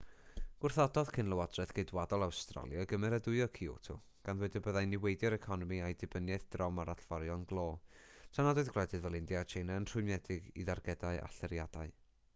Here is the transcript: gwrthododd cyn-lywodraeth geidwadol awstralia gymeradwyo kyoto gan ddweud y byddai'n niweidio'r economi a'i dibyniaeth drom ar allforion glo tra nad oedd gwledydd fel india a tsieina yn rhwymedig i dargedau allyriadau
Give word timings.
gwrthododd 0.61 1.09
cyn-lywodraeth 1.15 1.73
geidwadol 1.79 2.23
awstralia 2.27 2.85
gymeradwyo 2.93 3.47
kyoto 3.57 3.97
gan 4.29 4.39
ddweud 4.41 4.55
y 4.59 4.63
byddai'n 4.69 4.89
niweidio'r 4.93 5.35
economi 5.37 5.81
a'i 5.89 5.97
dibyniaeth 6.05 6.47
drom 6.57 6.81
ar 6.85 6.91
allforion 6.95 7.43
glo 7.53 7.65
tra 7.99 8.45
nad 8.49 8.61
oedd 8.63 8.71
gwledydd 8.79 9.03
fel 9.07 9.19
india 9.21 9.43
a 9.45 9.51
tsieina 9.51 9.77
yn 9.83 9.89
rhwymedig 9.93 10.49
i 10.63 10.65
dargedau 10.71 11.21
allyriadau 11.29 11.93